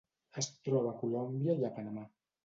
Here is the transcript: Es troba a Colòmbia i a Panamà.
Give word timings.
Es 0.41 0.47
troba 0.67 0.89
a 0.91 0.95
Colòmbia 1.01 1.55
i 1.59 1.67
a 1.69 1.71
Panamà. 1.75 2.07